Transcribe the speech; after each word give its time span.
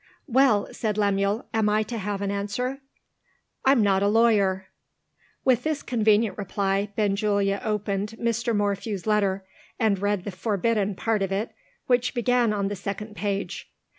"Well," 0.25 0.67
said 0.73 0.97
Lemuel, 0.97 1.45
"am 1.53 1.69
I 1.69 1.83
to 1.83 1.99
have 1.99 2.23
an 2.23 2.31
answer?" 2.31 2.79
"I'm 3.65 3.83
not 3.83 4.01
a 4.01 4.07
lawyer." 4.07 4.69
With 5.45 5.61
this 5.61 5.83
convenient 5.83 6.39
reply, 6.39 6.91
Benjulia 6.95 7.61
opened 7.63 8.15
Mr. 8.19 8.55
Morphew's 8.55 9.05
letter, 9.05 9.45
and 9.77 9.99
read 10.01 10.23
the 10.23 10.31
forbidden 10.31 10.95
part 10.95 11.21
of 11.21 11.31
it 11.31 11.51
which 11.85 12.15
began 12.15 12.51
on 12.51 12.67
the 12.67 12.75
second 12.75 13.15
page. 13.15 13.69